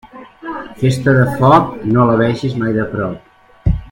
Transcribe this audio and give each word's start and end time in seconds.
Festa 0.79 1.11
de 1.17 1.27
foc, 1.41 1.69
no 1.93 2.07
la 2.11 2.17
veges 2.25 2.59
mai 2.63 2.77
de 2.79 2.87
prop. 2.95 3.33